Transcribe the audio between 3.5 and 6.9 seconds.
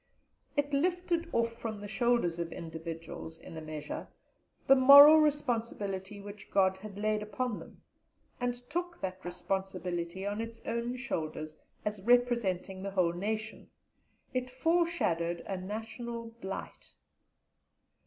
a measure, the moral responsibility which God